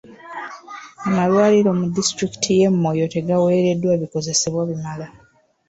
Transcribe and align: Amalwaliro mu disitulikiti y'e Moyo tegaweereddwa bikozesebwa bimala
Amalwaliro 1.07 1.69
mu 1.79 1.85
disitulikiti 1.95 2.49
y'e 2.59 2.69
Moyo 2.81 3.05
tegaweereddwa 3.13 3.93
bikozesebwa 4.01 4.61
bimala 4.69 5.07